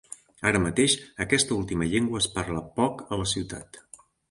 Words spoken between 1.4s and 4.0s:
última llengua es parla poc a la ciutat.